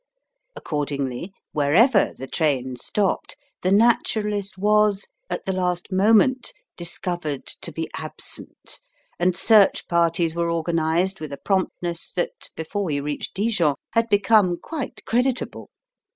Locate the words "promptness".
11.37-12.11